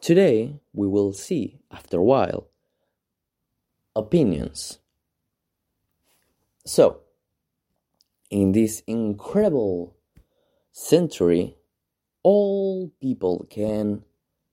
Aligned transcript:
Today, 0.00 0.60
we 0.72 0.88
will 0.88 1.12
see, 1.12 1.60
after 1.70 1.98
a 1.98 2.02
while, 2.02 2.48
opinions. 3.94 4.78
So, 6.64 7.00
in 8.30 8.52
this 8.52 8.82
incredible 8.86 9.96
century, 10.72 11.56
all 12.22 12.90
people 13.00 13.46
can 13.50 14.04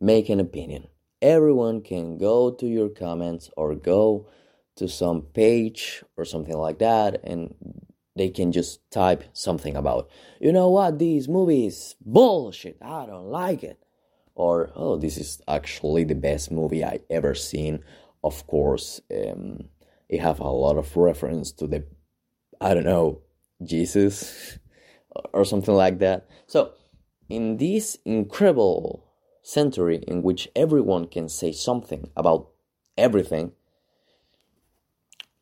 make 0.01 0.27
an 0.27 0.41
opinion. 0.41 0.87
Everyone 1.21 1.81
can 1.81 2.17
go 2.17 2.51
to 2.51 2.67
your 2.67 2.89
comments 2.89 3.49
or 3.55 3.73
go 3.75 4.27
to 4.75 4.89
some 4.89 5.21
page 5.21 6.03
or 6.17 6.25
something 6.25 6.57
like 6.57 6.79
that 6.79 7.21
and 7.23 7.55
they 8.17 8.29
can 8.29 8.51
just 8.51 8.79
type 8.91 9.23
something 9.31 9.77
about, 9.77 10.09
you 10.41 10.51
know 10.51 10.69
what, 10.69 10.99
these 10.99 11.29
movies 11.29 11.95
bullshit, 12.01 12.77
I 12.81 13.05
don't 13.05 13.29
like 13.29 13.63
it. 13.63 13.79
Or, 14.37 14.69
oh, 14.75 14.97
this 14.97 15.17
is 15.17 15.41
actually 15.47 16.03
the 16.03 16.13
best 16.13 16.51
movie 16.51 16.85
I 16.85 16.99
ever 17.09 17.33
seen. 17.33 17.83
Of 18.23 18.45
course, 18.45 19.01
um, 19.11 19.69
it 20.09 20.19
have 20.21 20.39
a 20.39 20.47
lot 20.47 20.77
of 20.77 20.95
reference 20.95 21.51
to 21.53 21.65
the, 21.65 21.83
I 22.61 22.75
don't 22.75 22.85
know, 22.85 23.21
Jesus 23.63 24.59
or 25.33 25.43
something 25.43 25.73
like 25.73 25.97
that. 25.99 26.27
So, 26.45 26.73
in 27.29 27.57
this 27.57 27.97
incredible 28.05 29.11
century 29.41 30.03
in 30.07 30.21
which 30.21 30.47
everyone 30.55 31.07
can 31.07 31.29
say 31.29 31.51
something 31.51 32.11
about 32.15 32.49
everything, 32.95 33.53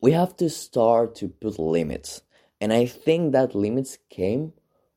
we 0.00 0.12
have 0.12 0.34
to 0.38 0.48
start 0.48 1.14
to 1.16 1.28
put 1.28 1.58
limits. 1.58 2.22
And 2.62 2.72
I 2.72 2.86
think 2.86 3.32
that 3.32 3.54
limits 3.54 3.98
came 4.08 4.54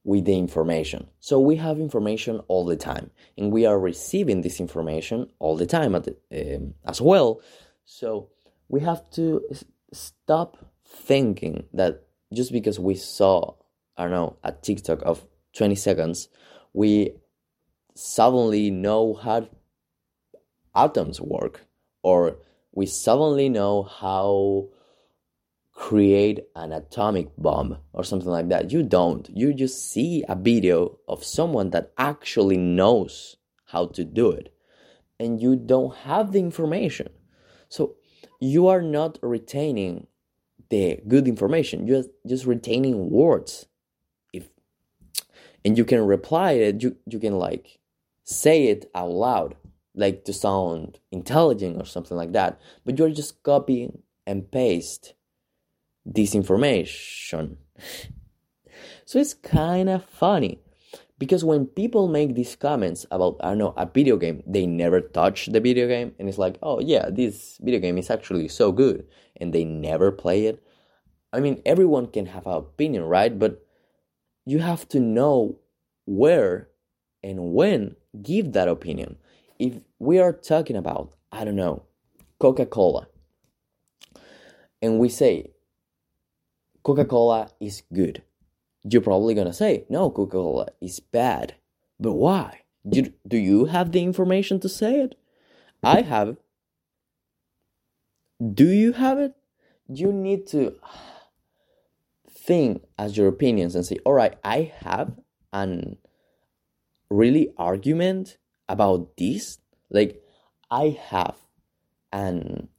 with 0.09 0.25
the 0.25 0.35
information. 0.35 1.05
So 1.19 1.39
we 1.39 1.57
have 1.57 1.79
information 1.79 2.39
all 2.47 2.65
the 2.65 2.75
time, 2.75 3.11
and 3.37 3.51
we 3.51 3.67
are 3.67 3.77
receiving 3.77 4.41
this 4.41 4.59
information 4.59 5.29
all 5.37 5.55
the 5.55 5.67
time 5.67 5.93
um, 5.93 6.73
as 6.83 6.99
well. 6.99 7.41
So 7.85 8.29
we 8.69 8.79
have 8.79 9.07
to 9.11 9.43
stop 9.93 10.57
thinking 10.83 11.65
that 11.73 12.07
just 12.33 12.51
because 12.51 12.79
we 12.79 12.95
saw, 12.95 13.53
I 13.97 14.05
don't 14.05 14.11
know, 14.11 14.37
a 14.43 14.51
TikTok 14.51 15.03
of 15.03 15.23
20 15.53 15.75
seconds, 15.75 16.27
we 16.73 17.11
suddenly 17.93 18.71
know 18.71 19.13
how 19.13 19.47
atoms 20.75 21.21
work, 21.21 21.67
or 22.01 22.37
we 22.71 22.87
suddenly 22.87 23.47
know 23.47 23.83
how 23.83 24.69
create 25.79 26.41
an 26.57 26.73
atomic 26.73 27.29
bomb 27.37 27.77
or 27.93 28.03
something 28.03 28.29
like 28.29 28.49
that. 28.49 28.69
You 28.69 28.83
don't. 28.83 29.29
You 29.33 29.53
just 29.53 29.89
see 29.89 30.25
a 30.27 30.35
video 30.35 30.99
of 31.07 31.23
someone 31.23 31.69
that 31.69 31.93
actually 31.97 32.57
knows 32.57 33.37
how 33.67 33.87
to 33.87 34.03
do 34.03 34.29
it, 34.29 34.53
and 35.21 35.41
you 35.41 35.55
don't 35.55 35.95
have 35.99 36.33
the 36.33 36.39
information. 36.39 37.07
So 37.69 37.95
you 38.41 38.67
are 38.67 38.81
not 38.81 39.19
retaining 39.21 40.07
the 40.69 40.99
good 41.07 41.29
information. 41.29 41.87
You're 41.87 42.03
just 42.27 42.45
retaining 42.45 43.09
words. 43.09 43.65
If 44.33 44.49
and 45.63 45.77
you 45.77 45.85
can 45.85 46.05
reply 46.05 46.51
it, 46.51 46.83
you 46.83 46.97
you 47.05 47.19
can 47.19 47.39
like 47.39 47.79
say 48.25 48.67
it 48.67 48.91
out 48.93 49.11
loud, 49.11 49.55
like 49.95 50.25
to 50.25 50.33
sound 50.33 50.99
intelligent 51.09 51.81
or 51.81 51.85
something 51.85 52.17
like 52.17 52.33
that. 52.33 52.59
But 52.83 52.99
you're 52.99 53.11
just 53.11 53.41
copying 53.43 54.03
and 54.27 54.51
paste 54.51 55.13
disinformation. 56.11 57.57
so 59.05 59.19
it's 59.19 59.33
kind 59.33 59.89
of 59.89 60.03
funny 60.05 60.59
because 61.19 61.43
when 61.43 61.65
people 61.67 62.07
make 62.07 62.33
these 62.33 62.55
comments 62.55 63.05
about 63.11 63.35
I 63.41 63.49
don't 63.49 63.57
know 63.57 63.73
a 63.77 63.85
video 63.85 64.17
game, 64.17 64.41
they 64.47 64.65
never 64.65 65.01
touch 65.01 65.47
the 65.47 65.59
video 65.59 65.87
game, 65.87 66.15
and 66.17 66.27
it's 66.29 66.37
like, 66.37 66.57
oh 66.63 66.79
yeah, 66.79 67.09
this 67.11 67.59
video 67.61 67.79
game 67.79 67.97
is 67.97 68.09
actually 68.09 68.47
so 68.47 68.71
good, 68.71 69.05
and 69.35 69.53
they 69.53 69.65
never 69.65 70.11
play 70.11 70.45
it. 70.45 70.63
I 71.31 71.41
mean, 71.41 71.61
everyone 71.65 72.07
can 72.07 72.25
have 72.27 72.47
an 72.47 72.53
opinion, 72.53 73.03
right? 73.03 73.37
But 73.37 73.63
you 74.45 74.59
have 74.59 74.87
to 74.89 74.99
know 74.99 75.59
where 76.05 76.69
and 77.21 77.53
when 77.53 77.95
give 78.23 78.53
that 78.53 78.67
opinion. 78.67 79.17
If 79.59 79.75
we 79.99 80.19
are 80.19 80.33
talking 80.33 80.77
about, 80.77 81.13
I 81.31 81.43
don't 81.43 81.57
know, 81.57 81.83
Coca 82.39 82.65
Cola, 82.65 83.07
and 84.81 84.99
we 84.99 85.09
say 85.09 85.51
Coca 86.83 87.05
Cola 87.05 87.49
is 87.59 87.83
good. 87.93 88.23
You're 88.83 89.01
probably 89.01 89.35
gonna 89.35 89.53
say, 89.53 89.85
no, 89.89 90.09
Coca 90.09 90.31
Cola 90.31 90.67
is 90.81 90.99
bad. 90.99 91.55
But 91.99 92.13
why? 92.13 92.61
Do, 92.87 93.11
do 93.27 93.37
you 93.37 93.65
have 93.65 93.91
the 93.91 94.01
information 94.01 94.59
to 94.61 94.69
say 94.69 95.01
it? 95.01 95.15
I 95.83 96.01
have. 96.01 96.37
Do 98.53 98.69
you 98.69 98.93
have 98.93 99.19
it? 99.19 99.35
You 99.87 100.13
need 100.13 100.47
to 100.47 100.75
think 102.29 102.83
as 102.97 103.17
your 103.17 103.27
opinions 103.27 103.75
and 103.75 103.85
say, 103.85 103.97
all 104.05 104.13
right, 104.13 104.37
I 104.43 104.71
have 104.79 105.11
an 105.51 105.97
really 107.09 107.53
argument 107.57 108.37
about 108.67 109.17
this. 109.17 109.57
Like, 109.89 110.21
I 110.71 110.97
have 111.09 111.35
an 112.13 112.69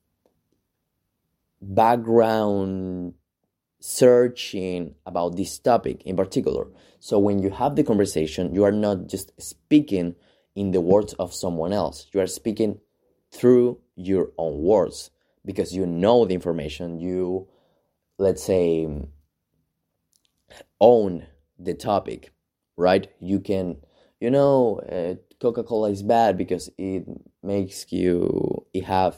background 1.60 3.14
searching 3.80 4.94
about 5.06 5.36
this 5.36 5.58
topic 5.58 6.02
in 6.04 6.14
particular. 6.14 6.66
So 7.00 7.18
when 7.18 7.42
you 7.42 7.50
have 7.50 7.76
the 7.76 7.82
conversation, 7.82 8.54
you 8.54 8.64
are 8.64 8.72
not 8.72 9.08
just 9.08 9.32
speaking 9.41 10.14
in 10.54 10.72
the 10.72 10.80
words 10.80 11.14
of 11.14 11.32
someone 11.32 11.72
else, 11.72 12.06
you 12.12 12.20
are 12.20 12.26
speaking 12.26 12.78
through 13.32 13.78
your 13.96 14.32
own 14.36 14.60
words 14.62 15.10
because 15.44 15.74
you 15.74 15.86
know 15.86 16.26
the 16.26 16.34
information, 16.34 17.00
you, 17.00 17.48
let's 18.18 18.42
say, 18.42 18.86
own 20.80 21.26
the 21.58 21.74
topic, 21.74 22.32
right? 22.76 23.10
You 23.20 23.41
can, 23.41 23.78
you 24.20 24.30
know, 24.30 24.80
uh, 24.80 25.14
Coca 25.41 25.62
Cola 25.62 25.91
is 25.91 26.02
bad 26.02 26.36
because 26.36 26.68
it 26.76 27.04
makes 27.42 27.91
you, 27.91 28.66
it 28.74 28.84
have, 28.84 29.16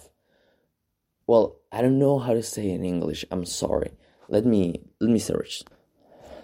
well, 1.26 1.56
I 1.72 1.82
don't 1.82 1.98
know 1.98 2.18
how 2.20 2.34
to 2.34 2.42
say 2.42 2.70
in 2.70 2.84
English, 2.84 3.24
I'm 3.30 3.44
sorry 3.44 3.92
let 4.32 4.44
me 4.44 4.82
let 5.00 5.10
me 5.10 5.20
search 5.20 5.62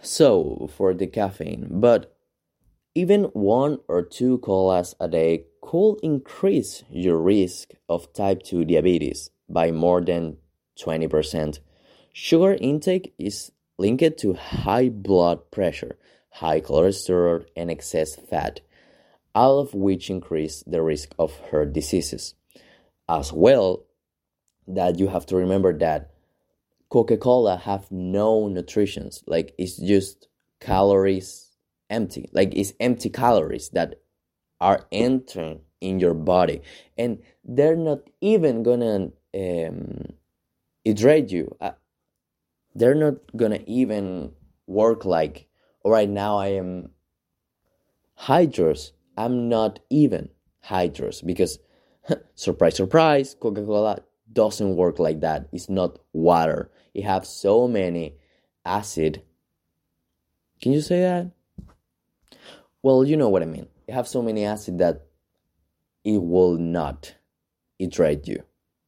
so 0.01 0.71
for 0.77 0.95
the 0.95 1.09
caffeine 1.09 1.67
but 1.69 2.15
even 2.95 3.25
one 3.33 3.79
or 3.89 4.03
two 4.03 4.39
colas 4.39 4.95
a 5.01 5.09
day 5.09 5.45
could 5.63 5.97
increase 6.03 6.83
your 6.91 7.19
risk 7.19 7.73
of 7.89 8.13
type 8.13 8.43
2 8.43 8.65
diabetes 8.65 9.31
by 9.49 9.71
more 9.71 10.01
than 10.01 10.39
20%. 10.81 11.61
Sugar 12.13 12.55
intake 12.55 13.15
is 13.19 13.53
linked 13.79 14.19
to 14.19 14.33
high 14.33 14.89
blood 14.89 15.51
pressure, 15.51 15.99
high 16.31 16.61
cholesterol, 16.61 17.45
and 17.55 17.71
excess 17.71 18.17
fat, 18.17 18.61
all 19.35 19.59
of 19.59 19.75
which 19.75 20.11
increase 20.11 20.65
the 20.67 20.83
risk 20.83 21.15
of 21.19 21.39
heart 21.51 21.73
diseases. 21.73 22.35
As 23.09 23.33
well, 23.33 23.85
that 24.67 24.99
you 24.99 25.09
have 25.09 25.27
to 25.27 25.37
remember 25.37 25.77
that 25.79 26.11
Coca-Cola 26.91 27.57
have 27.59 27.91
no 27.91 28.49
nutritions. 28.49 29.23
Like 29.27 29.55
it's 29.59 29.77
just 29.77 30.29
calories 30.61 31.57
empty. 31.91 32.29
Like 32.33 32.55
it's 32.55 32.73
empty 32.81 33.11
calories 33.11 33.71
that 33.71 34.01
are 34.61 34.87
entering 34.91 35.61
in 35.81 36.01
your 36.01 36.15
body, 36.15 36.63
and 36.97 37.23
they're 37.45 37.77
not 37.77 38.01
even 38.21 38.63
gonna 38.63 39.11
um, 39.35 40.13
hydrate 40.87 41.31
you. 41.31 41.55
Uh, 41.61 41.73
they're 42.75 42.95
not 42.95 43.15
gonna 43.37 43.61
even 43.67 44.33
work 44.67 45.05
like. 45.05 45.47
right 45.85 46.09
now 46.09 46.39
I 46.39 46.49
am 46.49 46.91
hydrous. 48.19 48.93
I'm 49.17 49.49
not 49.49 49.81
even 49.91 50.31
hydrous 50.67 51.25
because 51.25 51.59
surprise, 52.35 52.77
surprise, 52.77 53.35
Coca 53.39 53.65
Cola 53.65 54.01
doesn't 54.33 54.77
work 54.77 54.99
like 54.99 55.21
that. 55.21 55.49
It's 55.53 55.69
not 55.69 55.99
water. 56.13 56.71
It 56.95 57.05
have 57.05 57.27
so 57.27 57.69
many 57.69 58.17
acid. 58.65 59.23
Can 60.61 60.73
you 60.73 60.81
say 60.81 61.01
that? 61.01 61.31
Well, 62.83 63.05
you 63.05 63.17
know 63.17 63.29
what 63.29 63.43
I 63.43 63.47
mean. 63.47 63.69
It 63.87 63.95
have 63.95 64.09
so 64.09 64.23
many 64.23 64.45
acid 64.45 64.79
that 64.79 65.07
it 66.05 66.23
will 66.23 66.57
not 66.57 67.15
hydrate 67.81 68.27
you. 68.27 68.43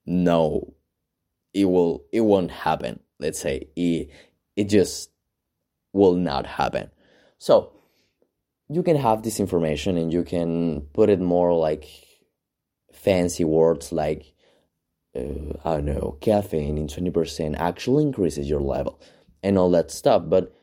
No, 0.07 0.75
it 1.55 1.67
will. 1.67 2.05
It 2.13 2.23
won't 2.23 2.51
happen. 2.51 3.01
Let's 3.19 3.41
say 3.41 3.69
it. 3.77 4.11
It 4.57 4.65
just 4.65 5.11
will 5.93 6.15
not 6.15 6.47
happen. 6.47 6.91
So 7.39 7.73
you 8.69 8.83
can 8.83 8.97
have 8.97 9.23
this 9.23 9.41
information 9.41 9.97
and 9.97 10.13
you 10.13 10.23
can 10.23 10.83
put 10.93 11.11
it 11.11 11.21
more 11.21 11.53
like 11.55 11.87
fancy 12.93 13.45
words 13.45 13.93
like 13.93 14.33
uh, 15.17 15.59
I 15.65 15.77
don't 15.77 15.87
know, 15.87 16.17
caffeine 16.21 16.79
in 16.79 16.87
20% 16.87 17.57
actually 17.59 18.05
increases 18.05 18.49
your 18.49 18.61
level 18.61 19.01
and 19.43 19.59
all 19.59 19.71
that 19.71 19.91
stuff. 19.91 20.25
But 20.27 20.55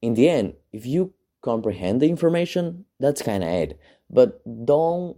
in 0.00 0.14
the 0.14 0.28
end, 0.28 0.54
if 0.72 0.86
you 0.86 1.14
comprehend 1.42 2.00
the 2.00 2.08
information, 2.08 2.86
that's 2.98 3.22
kind 3.22 3.42
of 3.42 3.50
it. 3.50 3.78
But 4.10 4.40
don't 4.64 5.16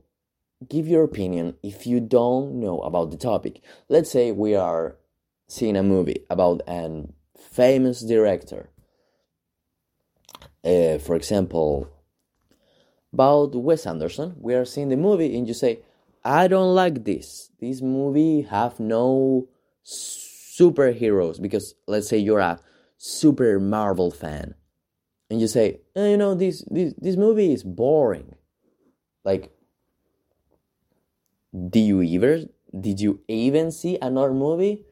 give 0.69 0.88
your 0.88 1.05
opinion 1.05 1.55
if 1.62 1.87
you 1.87 2.00
don't 2.00 2.58
know 2.58 2.81
about 2.81 3.11
the 3.11 3.17
topic. 3.17 3.61
Let's 3.88 4.11
say 4.11 4.32
we 4.32 4.55
are 4.55 4.96
seeing 5.49 5.76
a 5.76 5.82
movie 5.82 6.25
about 6.31 6.62
an 6.67 7.12
famous 7.38 8.00
director. 8.00 8.70
Uh, 10.64 10.99
for 10.99 11.14
example, 11.14 11.88
about 13.12 13.55
Wes 13.55 13.87
Anderson, 13.87 14.34
we 14.38 14.55
are 14.55 14.64
seeing 14.64 14.88
the 14.88 14.96
movie 14.96 15.37
and 15.37 15.46
you 15.46 15.55
say, 15.55 15.81
I 16.26 16.49
don't 16.49 16.75
like 16.75 17.05
this. 17.05 17.52
This 17.61 17.81
movie 17.81 18.43
have 18.43 18.81
no 18.81 19.49
superheroes 19.87 21.40
because 21.40 21.75
let's 21.87 22.08
say 22.08 22.19
you're 22.19 22.40
a 22.40 22.58
super 22.99 23.61
Marvel 23.61 24.11
fan 24.11 24.56
and 25.31 25.40
you 25.40 25.46
say, 25.46 25.82
eh, 25.94 26.11
you 26.11 26.17
know, 26.17 26.34
this 26.34 26.64
this 26.69 26.94
this 26.99 27.17
movie 27.17 27.52
is 27.52 27.62
boring. 27.62 28.34
Like 29.25 29.52
do 31.70 31.78
you 31.78 32.02
ever 32.02 32.44
did 32.79 33.00
you 33.00 33.20
even 33.29 33.70
see 33.70 33.96
another 34.02 34.32
movie 34.34 34.84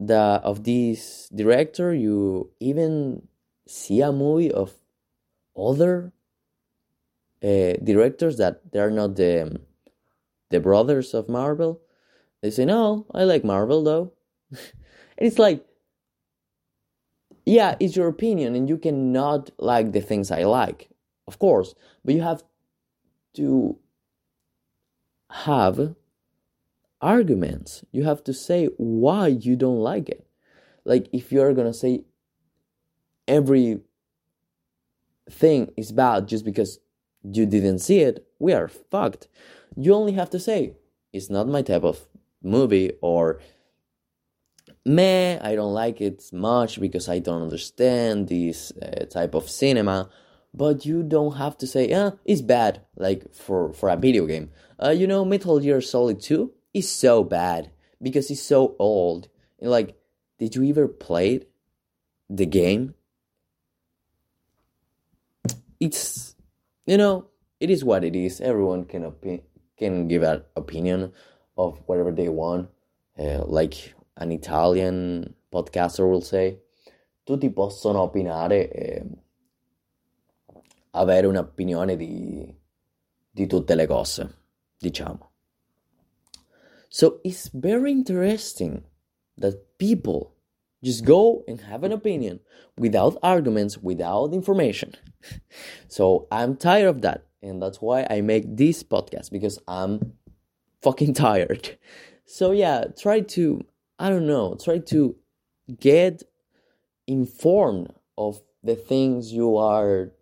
the 0.00 0.40
of 0.42 0.64
this 0.64 1.28
director 1.34 1.92
you 1.92 2.50
even 2.60 3.26
see 3.66 4.00
a 4.00 4.10
movie 4.10 4.50
of 4.50 4.72
other 5.56 6.12
uh, 7.42 7.74
directors 7.82 8.36
that 8.38 8.72
they're 8.72 8.90
not 8.90 9.16
the 9.16 9.60
the 10.52 10.60
brothers 10.60 11.14
of 11.14 11.28
marvel 11.28 11.80
they 12.42 12.50
say 12.50 12.64
no 12.64 13.06
i 13.14 13.24
like 13.24 13.44
marvel 13.44 13.82
though 13.82 14.12
and 14.50 14.60
it's 15.18 15.38
like 15.38 15.64
yeah 17.44 17.74
it's 17.80 17.96
your 17.96 18.08
opinion 18.08 18.54
and 18.54 18.68
you 18.68 18.78
cannot 18.78 19.50
like 19.58 19.92
the 19.92 20.00
things 20.00 20.30
i 20.30 20.44
like 20.44 20.88
of 21.26 21.38
course 21.38 21.74
but 22.04 22.14
you 22.14 22.22
have 22.22 22.42
to 23.34 23.78
have 25.30 25.94
arguments. 27.02 27.84
You 27.90 28.04
have 28.04 28.22
to 28.24 28.32
say 28.32 28.66
why 28.76 29.26
you 29.26 29.56
don't 29.56 29.80
like 29.80 30.08
it. 30.08 30.26
Like 30.84 31.08
if 31.12 31.32
you're 31.32 31.52
gonna 31.52 31.74
say 31.74 32.04
every 33.26 33.80
thing 35.30 35.72
is 35.76 35.92
bad 35.92 36.28
just 36.28 36.44
because 36.44 36.78
you 37.22 37.46
didn't 37.46 37.80
see 37.80 38.00
it, 38.00 38.26
we 38.38 38.52
are 38.52 38.68
fucked. 38.68 39.28
You 39.76 39.94
only 39.94 40.12
have 40.12 40.30
to 40.30 40.40
say 40.40 40.74
it's 41.12 41.30
not 41.30 41.48
my 41.48 41.62
type 41.62 41.84
of 41.84 42.00
movie 42.42 42.92
or 43.00 43.40
meh, 44.84 45.38
I 45.42 45.54
don't 45.54 45.74
like 45.74 46.00
it 46.00 46.24
much 46.32 46.80
because 46.80 47.08
I 47.08 47.20
don't 47.20 47.42
understand 47.42 48.28
this 48.28 48.72
uh, 48.72 49.06
type 49.06 49.34
of 49.34 49.48
cinema 49.48 50.10
but 50.54 50.84
you 50.84 51.02
don't 51.02 51.36
have 51.36 51.56
to 51.58 51.66
say, 51.66 51.88
yeah, 51.88 52.10
it's 52.24 52.42
bad, 52.42 52.82
like 52.96 53.32
for, 53.34 53.72
for 53.72 53.88
a 53.88 53.96
video 53.96 54.26
game. 54.26 54.50
Uh, 54.82 54.90
you 54.90 55.06
know, 55.06 55.24
Metal 55.24 55.58
Gear 55.58 55.80
Solid 55.80 56.20
2 56.20 56.52
is 56.74 56.90
so 56.90 57.24
bad 57.24 57.70
because 58.00 58.30
it's 58.30 58.42
so 58.42 58.76
old. 58.78 59.28
And 59.60 59.70
like, 59.70 59.96
did 60.38 60.54
you 60.54 60.68
ever 60.68 60.88
play 60.88 61.40
the 62.28 62.46
game? 62.46 62.94
It's, 65.80 66.31
you 66.92 66.98
know, 66.98 67.24
it 67.58 67.70
is 67.70 67.82
what 67.82 68.04
it 68.04 68.14
is. 68.14 68.42
Everyone 68.42 68.84
can 68.84 69.04
opi- 69.04 69.42
can 69.78 70.08
give 70.08 70.22
an 70.22 70.42
opinion 70.56 71.10
of 71.56 71.80
whatever 71.86 72.12
they 72.12 72.28
want. 72.28 72.68
Uh, 73.18 73.42
like 73.46 73.94
an 74.18 74.30
Italian 74.30 75.32
podcaster 75.50 76.06
will 76.06 76.20
say, 76.20 76.58
tutti 77.24 77.48
possono 77.48 78.02
opinare. 78.02 78.70
Eh, 78.70 79.04
avere 80.90 81.26
un'opinione 81.26 81.96
di, 81.96 82.54
di 83.30 83.46
tutte 83.46 83.74
le 83.74 83.86
cose, 83.86 84.28
diciamo. 84.78 85.30
So 86.90 87.20
it's 87.24 87.48
very 87.54 87.90
interesting 87.90 88.84
that 89.38 89.78
people 89.78 90.34
just 90.82 91.04
go 91.04 91.44
and 91.46 91.60
have 91.60 91.84
an 91.84 91.92
opinion 91.92 92.40
without 92.76 93.16
arguments, 93.22 93.78
without 93.78 94.32
information. 94.32 94.94
so 95.88 96.26
I'm 96.30 96.56
tired 96.56 96.88
of 96.88 97.02
that. 97.02 97.26
And 97.42 97.60
that's 97.60 97.80
why 97.80 98.06
I 98.08 98.20
make 98.20 98.44
this 98.56 98.82
podcast 98.82 99.30
because 99.30 99.58
I'm 99.66 100.14
fucking 100.82 101.14
tired. 101.14 101.78
So 102.24 102.52
yeah, 102.52 102.84
try 102.98 103.20
to, 103.20 103.62
I 103.98 104.08
don't 104.08 104.26
know, 104.26 104.56
try 104.62 104.78
to 104.78 105.16
get 105.80 106.22
informed 107.06 107.92
of 108.16 108.40
the 108.62 108.74
things 108.76 109.32
you 109.32 109.56
are 109.56 110.12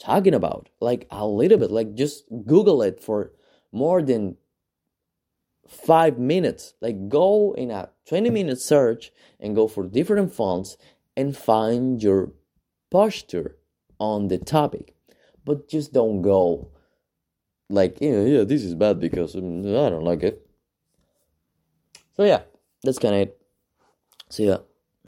talking 0.00 0.34
about 0.34 0.68
like 0.80 1.06
a 1.10 1.26
little 1.26 1.58
bit 1.58 1.70
like 1.70 1.94
just 1.94 2.24
google 2.46 2.82
it 2.82 3.02
for 3.02 3.32
more 3.70 4.02
than 4.02 4.36
five 5.70 6.18
minutes. 6.18 6.74
Like 6.80 7.08
go 7.08 7.54
in 7.56 7.70
a 7.70 7.90
20 8.08 8.28
minute 8.30 8.60
search 8.60 9.12
and 9.38 9.54
go 9.54 9.68
for 9.68 9.86
different 9.86 10.34
fonts 10.34 10.76
and 11.16 11.36
find 11.36 12.02
your 12.02 12.32
posture 12.90 13.56
on 13.98 14.28
the 14.28 14.38
topic. 14.38 14.94
But 15.44 15.68
just 15.68 15.92
don't 15.92 16.22
go 16.22 16.68
like 17.72 17.98
yeah 18.00 18.22
yeah 18.22 18.42
this 18.42 18.64
is 18.64 18.74
bad 18.74 18.98
because 18.98 19.36
um, 19.36 19.60
i 19.60 19.88
don't 19.88 20.04
like 20.04 20.22
it. 20.24 20.44
So 22.16 22.24
yeah 22.24 22.42
that's 22.82 22.98
kind 22.98 23.14
of 23.14 23.20
it. 23.22 23.40
See 24.28 24.46
ya 24.46 24.58